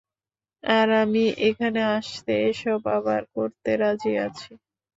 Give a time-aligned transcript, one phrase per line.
[0.63, 4.51] আর আমি এখানে আসতে এসব আবার করতে রাজি আছি।